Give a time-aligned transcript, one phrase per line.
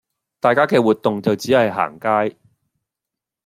[0.39, 2.35] 大家嘅活動就只係行街